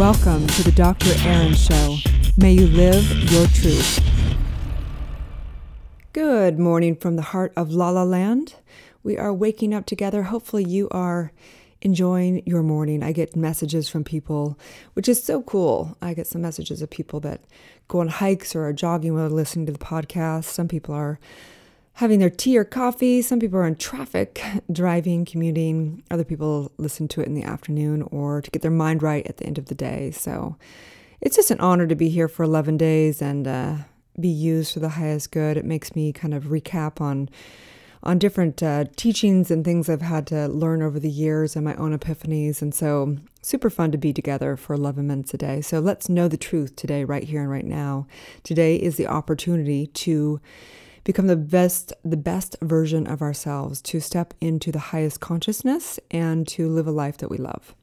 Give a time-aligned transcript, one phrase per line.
[0.00, 1.12] Welcome to the Dr.
[1.26, 1.98] Erin Show.
[2.38, 4.00] May you live your truth.
[6.14, 8.54] Good morning from the heart of La La Land.
[9.02, 10.22] We are waking up together.
[10.22, 11.32] Hopefully, you are
[11.82, 13.02] enjoying your morning.
[13.02, 14.58] I get messages from people,
[14.94, 15.98] which is so cool.
[16.00, 17.42] I get some messages of people that
[17.86, 20.44] go on hikes or are jogging while listening to the podcast.
[20.44, 21.20] Some people are
[22.00, 23.20] having their tea or coffee.
[23.20, 24.42] Some people are in traffic,
[24.72, 26.02] driving, commuting.
[26.10, 29.36] Other people listen to it in the afternoon or to get their mind right at
[29.36, 30.10] the end of the day.
[30.10, 30.56] So
[31.20, 33.74] it's just an honor to be here for 11 days and uh,
[34.18, 35.58] be used for the highest good.
[35.58, 37.28] It makes me kind of recap on
[38.02, 41.74] on different uh, teachings and things I've had to learn over the years and my
[41.74, 42.62] own epiphanies.
[42.62, 45.60] And so, super fun to be together for 11 minutes a day.
[45.60, 48.06] So, let's know the truth today, right here and right now.
[48.42, 50.40] Today is the opportunity to
[51.04, 56.46] become the best the best version of ourselves to step into the highest consciousness and
[56.48, 57.74] to live a life that we love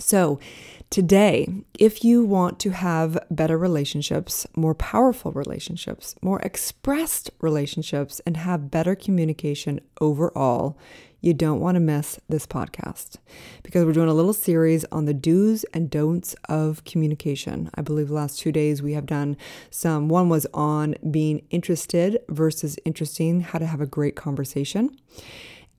[0.00, 0.40] so
[0.88, 8.36] today if you want to have better relationships more powerful relationships more expressed relationships and
[8.36, 10.76] have better communication overall
[11.20, 13.16] you don't want to miss this podcast
[13.62, 17.70] because we're doing a little series on the do's and don'ts of communication.
[17.74, 19.36] I believe the last two days we have done
[19.68, 20.08] some.
[20.08, 24.96] One was on being interested versus interesting, how to have a great conversation.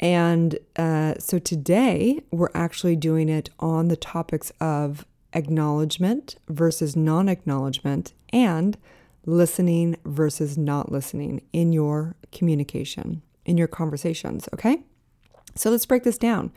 [0.01, 7.29] And uh, so today we're actually doing it on the topics of acknowledgement versus non
[7.29, 8.77] acknowledgement and
[9.25, 14.81] listening versus not listening in your communication, in your conversations, okay?
[15.53, 16.51] So let's break this down.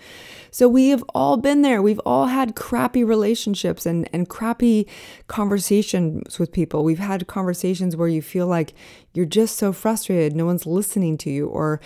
[0.50, 1.82] So we have all been there.
[1.82, 4.86] We've all had crappy relationships and, and crappy
[5.26, 6.84] conversations with people.
[6.84, 8.72] We've had conversations where you feel like
[9.12, 11.80] you're just so frustrated, no one's listening to you, or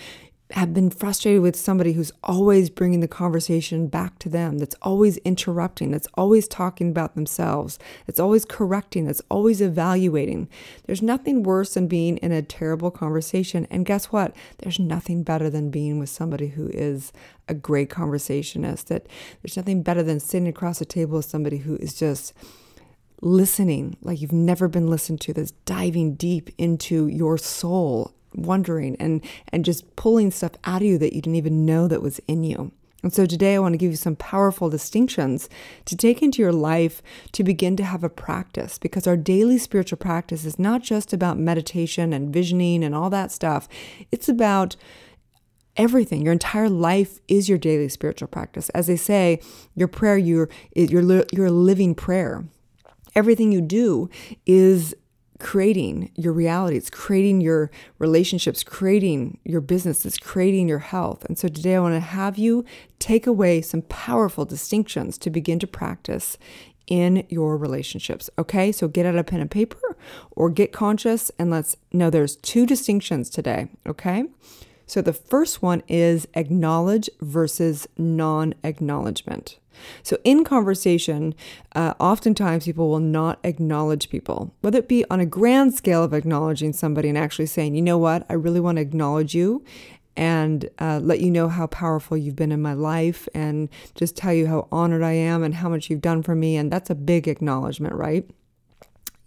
[0.51, 5.17] have been frustrated with somebody who's always bringing the conversation back to them, that's always
[5.17, 10.49] interrupting, that's always talking about themselves, that's always correcting, that's always evaluating.
[10.85, 13.67] There's nothing worse than being in a terrible conversation.
[13.69, 14.35] And guess what?
[14.57, 17.13] There's nothing better than being with somebody who is
[17.47, 18.87] a great conversationist.
[18.87, 19.05] That
[19.43, 22.33] there's nothing better than sitting across a table with somebody who is just
[23.21, 29.23] listening like you've never been listened to, that's diving deep into your soul wondering and
[29.49, 32.43] and just pulling stuff out of you that you didn't even know that was in
[32.43, 32.71] you.
[33.01, 35.47] And so today I want to give you some powerful distinctions
[35.85, 37.01] to take into your life
[37.31, 41.39] to begin to have a practice because our daily spiritual practice is not just about
[41.39, 43.69] meditation and visioning and all that stuff.
[44.11, 44.75] It's about
[45.77, 46.21] everything.
[46.21, 48.67] Your entire life is your daily spiritual practice.
[48.69, 49.39] As they say,
[49.75, 52.43] your prayer, your your a living prayer.
[53.15, 54.09] Everything you do
[54.45, 54.93] is
[55.39, 61.25] creating your reality, it's creating your relationships, creating your business, it's creating your health.
[61.25, 62.65] And so today I want to have you
[62.99, 66.37] take away some powerful distinctions to begin to practice
[66.87, 68.29] in your relationships.
[68.37, 69.95] Okay, so get out a pen and paper
[70.31, 73.69] or get conscious and let's know there's two distinctions today.
[73.87, 74.25] Okay,
[74.85, 79.59] so the first one is acknowledge versus non acknowledgement.
[80.03, 81.35] So, in conversation,
[81.75, 86.13] uh, oftentimes people will not acknowledge people, whether it be on a grand scale of
[86.13, 89.63] acknowledging somebody and actually saying, you know what, I really want to acknowledge you
[90.19, 94.33] and uh, let you know how powerful you've been in my life and just tell
[94.33, 96.57] you how honored I am and how much you've done for me.
[96.57, 98.29] And that's a big acknowledgement, right?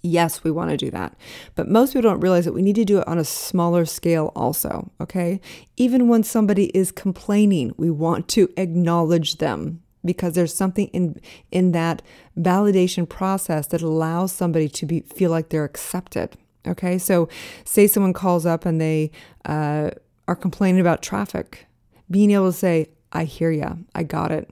[0.03, 1.17] Yes, we want to do that.
[1.55, 4.33] But most people don't realize that we need to do it on a smaller scale
[4.35, 5.41] also, okay?
[5.77, 11.21] Even when somebody is complaining, we want to acknowledge them because there's something in
[11.51, 12.03] in that
[12.39, 16.37] validation process that allows somebody to be feel like they're accepted.
[16.67, 17.29] Okay, so
[17.65, 19.11] say someone calls up and they
[19.45, 19.91] uh,
[20.29, 21.67] are complaining about traffic,
[22.11, 24.51] being able to say, "I hear you, I got it."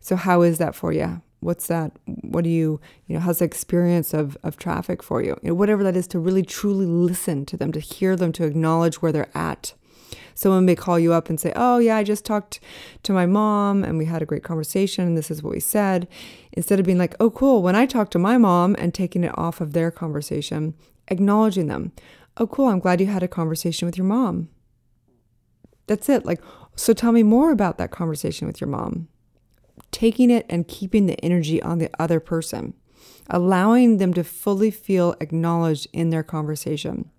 [0.00, 1.22] So how is that for you?
[1.40, 1.92] What's that?
[2.06, 5.38] What do you, you know, how's the experience of, of traffic for you?
[5.42, 8.44] you know, whatever that is, to really truly listen to them, to hear them, to
[8.44, 9.74] acknowledge where they're at
[10.34, 12.60] someone may call you up and say, Oh, yeah, I just talked
[13.02, 16.08] to my mom and we had a great conversation and this is what we said.
[16.52, 19.36] Instead of being like, Oh, cool, when I talked to my mom and taking it
[19.38, 20.74] off of their conversation,
[21.08, 21.92] acknowledging them.
[22.36, 24.48] Oh, cool, I'm glad you had a conversation with your mom.
[25.86, 26.24] That's it.
[26.24, 26.40] Like,
[26.74, 29.08] so tell me more about that conversation with your mom.
[29.90, 32.74] Taking it and keeping the energy on the other person,
[33.28, 37.10] allowing them to fully feel acknowledged in their conversation.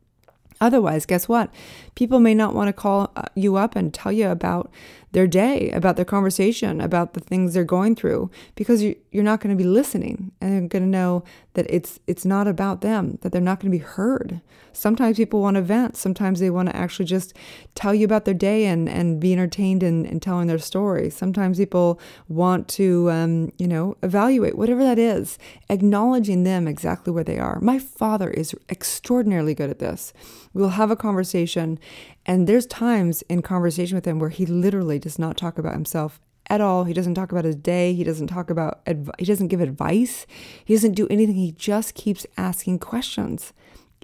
[0.63, 1.53] Otherwise, guess what?
[1.93, 4.71] People may not want to call uh, you up and tell you about
[5.13, 9.39] their day, about their conversation, about the things they're going through, because you, you're not
[9.39, 11.23] going to be listening and they're going to know
[11.53, 14.41] that it's it's not about them, that they're not going to be heard.
[14.75, 15.95] Sometimes people want to vent.
[15.95, 17.33] Sometimes they want to actually just
[17.75, 21.11] tell you about their day and, and be entertained in, in telling their story.
[21.11, 25.37] Sometimes people want to, um, you know, evaluate, whatever that is,
[25.69, 27.59] acknowledging them exactly where they are.
[27.61, 30.11] My father is extraordinarily good at this.
[30.55, 31.79] We'll have a conversation,
[32.25, 36.19] and there's times in conversation with him where he literally does not talk about himself
[36.47, 36.83] at all.
[36.83, 37.93] He doesn't talk about his day.
[37.93, 40.25] He doesn't talk about, adv- he doesn't give advice.
[40.63, 41.35] He doesn't do anything.
[41.35, 43.53] He just keeps asking questions.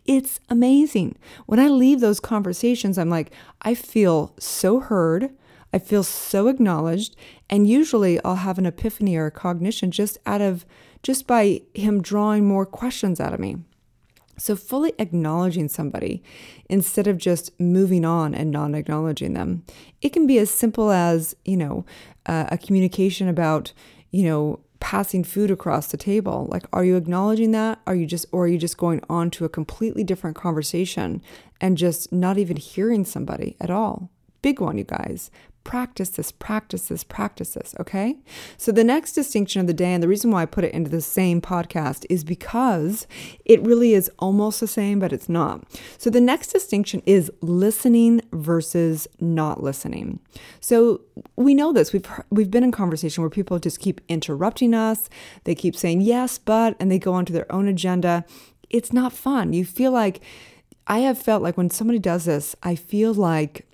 [0.05, 1.17] It's amazing.
[1.45, 3.31] When I leave those conversations, I'm like,
[3.61, 5.31] I feel so heard.
[5.71, 7.15] I feel so acknowledged.
[7.49, 10.65] And usually I'll have an epiphany or a cognition just out of,
[11.03, 13.57] just by him drawing more questions out of me.
[14.39, 16.23] So, fully acknowledging somebody
[16.69, 19.63] instead of just moving on and not acknowledging them.
[20.01, 21.85] It can be as simple as, you know,
[22.25, 23.73] uh, a communication about,
[24.11, 26.47] you know, passing food across the table.
[26.49, 27.79] Like, are you acknowledging that?
[27.85, 31.21] Are you just, or are you just going on to a completely different conversation
[31.59, 34.09] and just not even hearing somebody at all?
[34.41, 35.29] Big one, you guys
[35.69, 38.15] practice this, practice this, practice this, okay?
[38.57, 40.89] So the next distinction of the day, and the reason why I put it into
[40.89, 43.05] the same podcast is because
[43.45, 45.63] it really is almost the same, but it's not.
[45.99, 50.19] So the next distinction is listening versus not listening.
[50.59, 51.01] So
[51.35, 51.93] we know this.
[51.93, 55.07] We've we've been in conversation where people just keep interrupting us.
[55.43, 58.25] They keep saying yes, but, and they go on to their own agenda.
[58.71, 59.53] It's not fun.
[59.53, 60.19] You feel like
[60.87, 63.68] I have felt like when somebody does this, I feel like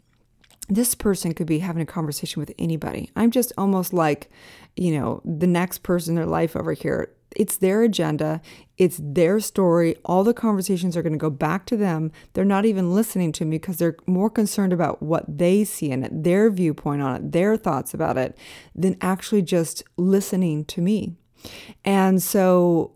[0.67, 3.11] this person could be having a conversation with anybody.
[3.15, 4.29] I'm just almost like,
[4.75, 7.11] you know, the next person in their life over here.
[7.35, 8.41] It's their agenda,
[8.77, 9.97] it's their story.
[10.05, 12.13] All the conversations are going to go back to them.
[12.33, 16.03] They're not even listening to me because they're more concerned about what they see in
[16.03, 18.37] it, their viewpoint on it, their thoughts about it,
[18.73, 21.17] than actually just listening to me.
[21.83, 22.94] And so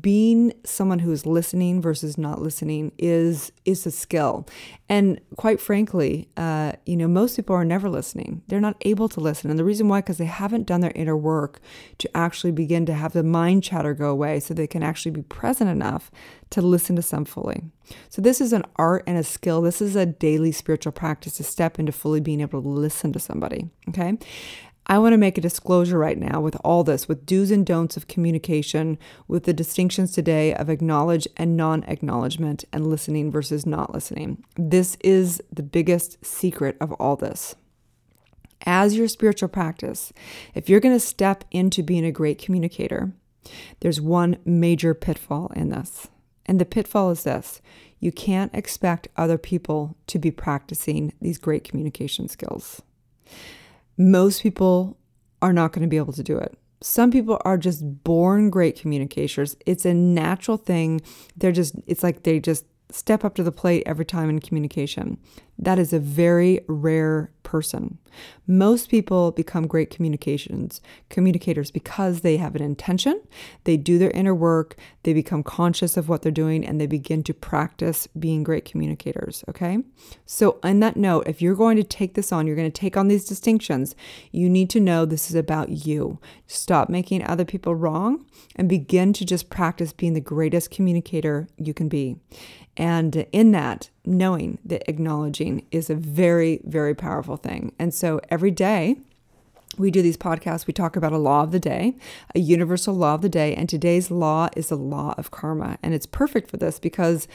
[0.00, 4.46] being someone who is listening versus not listening is is a skill.
[4.88, 8.42] And quite frankly uh, you know most people are never listening.
[8.46, 9.50] They're not able to listen.
[9.50, 11.60] And the reason why because they haven't done their inner work
[11.98, 15.22] to actually begin to have the mind chatter go away so they can actually be
[15.22, 16.10] present enough
[16.50, 17.62] to listen to some fully.
[18.08, 19.62] So this is an art and a skill.
[19.62, 23.18] This is a daily spiritual practice to step into fully being able to listen to
[23.18, 24.16] somebody okay
[24.86, 27.96] I want to make a disclosure right now with all this, with do's and don'ts
[27.96, 28.98] of communication,
[29.28, 34.42] with the distinctions today of acknowledge and non acknowledgement and listening versus not listening.
[34.56, 37.54] This is the biggest secret of all this.
[38.66, 40.12] As your spiritual practice,
[40.54, 43.12] if you're going to step into being a great communicator,
[43.80, 46.08] there's one major pitfall in this.
[46.46, 47.60] And the pitfall is this
[48.00, 52.82] you can't expect other people to be practicing these great communication skills
[53.96, 54.98] most people
[55.40, 56.56] are not going to be able to do it.
[56.80, 59.56] Some people are just born great communicators.
[59.66, 61.00] It's a natural thing.
[61.36, 65.18] They're just, it's like they just step up to the plate every time in communication.
[65.58, 67.98] That is a very rare person.
[68.46, 73.20] Most people become great communications communicators because they have an intention,
[73.64, 77.22] they do their inner work, they become conscious of what they're doing and they begin
[77.22, 79.80] to practice being great communicators, okay?
[80.24, 82.96] So on that note, if you're going to take this on, you're going to take
[82.96, 83.94] on these distinctions,
[84.30, 86.18] you need to know this is about you.
[86.46, 88.24] Stop making other people wrong
[88.56, 92.16] and begin to just practice being the greatest communicator you can be.
[92.76, 97.72] And in that, knowing that acknowledging is a very, very powerful thing.
[97.78, 98.96] And so every day,
[99.78, 101.94] we do these podcasts, we talk about a law of the day,
[102.34, 105.78] a universal law of the day, and today's law is the law of karma.
[105.82, 107.26] And it's perfect for this because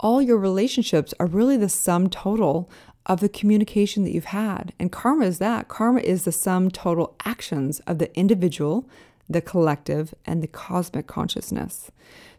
[0.00, 2.70] all your relationships are really the sum total
[3.06, 4.72] of the communication that you've had.
[4.78, 5.68] And karma is that.
[5.68, 8.88] Karma is the sum total actions of the individual,
[9.30, 11.90] the collective, and the cosmic consciousness.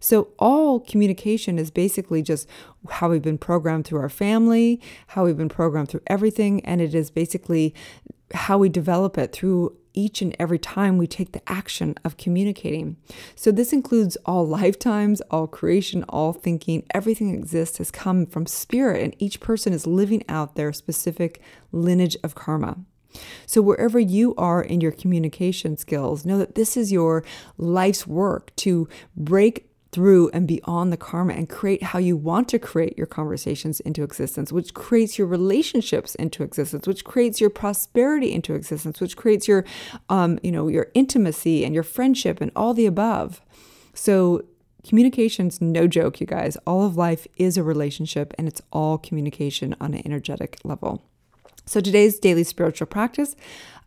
[0.02, 2.48] So, all communication is basically just
[2.90, 6.94] how we've been programmed through our family, how we've been programmed through everything, and it
[6.94, 7.74] is basically
[8.34, 12.98] how we develop it through each and every time we take the action of communicating.
[13.36, 16.84] So, this includes all lifetimes, all creation, all thinking.
[16.94, 21.42] Everything that exists has come from spirit, and each person is living out their specific
[21.72, 22.80] lineage of karma.
[23.46, 27.24] So, wherever you are in your communication skills, know that this is your
[27.58, 32.60] life's work to break through and beyond the karma and create how you want to
[32.60, 38.32] create your conversations into existence, which creates your relationships into existence, which creates your prosperity
[38.32, 39.66] into existence, which creates your,
[40.10, 43.42] um, you know, your intimacy and your friendship and all the above.
[43.94, 44.44] So
[44.88, 46.58] communication's no joke, you guys.
[46.66, 51.04] All of life is a relationship and it's all communication on an energetic level.
[51.66, 53.36] So, today's daily spiritual practice,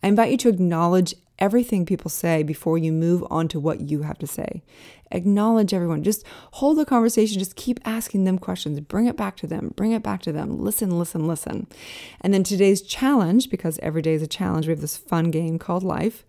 [0.02, 4.02] I invite you to acknowledge everything people say before you move on to what you
[4.02, 4.62] have to say.
[5.10, 6.02] Acknowledge everyone.
[6.02, 7.38] Just hold the conversation.
[7.38, 8.80] Just keep asking them questions.
[8.80, 9.72] Bring it back to them.
[9.76, 10.58] Bring it back to them.
[10.58, 11.66] Listen, listen, listen.
[12.20, 15.58] And then today's challenge, because every day is a challenge, we have this fun game
[15.58, 16.24] called life.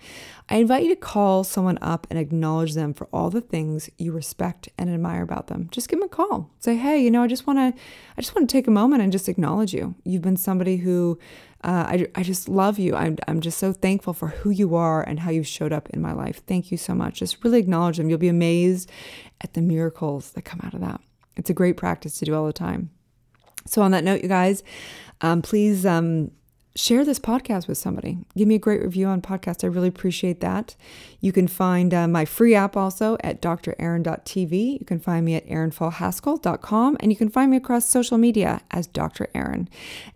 [0.48, 4.12] I invite you to call someone up and acknowledge them for all the things you
[4.12, 5.70] respect and admire about them.
[5.72, 6.52] Just give them a call.
[6.60, 7.82] Say, hey, you know, I just want to,
[8.16, 9.96] I just want to take a moment and just acknowledge you.
[10.04, 11.18] You've been somebody who
[11.64, 12.96] uh, I, I just love you.
[12.96, 16.00] I'm, I'm just so thankful for who you are and how you showed up in
[16.00, 16.44] my life.
[16.46, 17.20] Thank you so much.
[17.20, 18.08] Just really acknowledge them.
[18.08, 18.92] You'll be amazed
[19.42, 21.02] at the miracles that come out of that.
[21.36, 22.92] It's a great practice to do all the time.
[23.66, 24.62] So, on that note, you guys,
[25.22, 26.30] um, please um,
[26.76, 28.18] share this podcast with somebody.
[28.36, 29.64] Give me a great review on podcast.
[29.64, 30.76] I really appreciate that.
[31.22, 34.80] You can find uh, my free app also at drerin.tv.
[34.80, 38.88] You can find me at erinfallhaskell.com and you can find me across social media as
[38.88, 39.28] Dr.
[39.34, 39.70] Erin.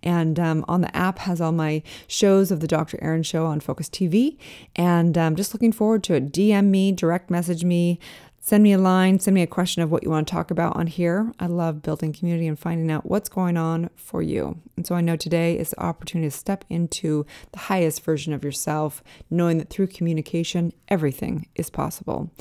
[0.04, 3.02] And um, on the app has all my shows of the Dr.
[3.02, 4.38] Erin show on Focus TV.
[4.76, 6.32] And I'm um, just looking forward to it.
[6.34, 8.00] DM me, direct message me.
[8.42, 10.76] Send me a line, send me a question of what you want to talk about
[10.76, 11.32] on here.
[11.40, 14.60] I love building community and finding out what's going on for you.
[14.76, 18.44] And so I know today is the opportunity to step into the highest version of
[18.44, 22.32] yourself, knowing that through communication, everything is possible.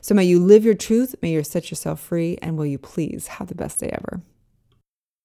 [0.00, 3.28] So may you live your truth, may you set yourself free, and will you please
[3.28, 4.22] have the best day ever.